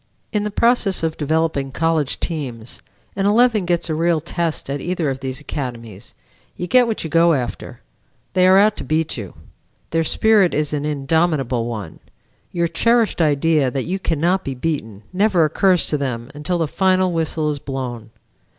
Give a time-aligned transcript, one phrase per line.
[0.33, 2.81] In the process of developing college teams,
[3.15, 6.15] an eleven gets a real test at either of these academies;
[6.57, 7.81] you get what you go after;
[8.33, 9.35] they are out to beat you;
[9.91, 11.99] their spirit is an indomitable one;
[12.51, 17.11] your cherished idea that you cannot be beaten never occurs to them until the final
[17.13, 18.09] whistle is blown.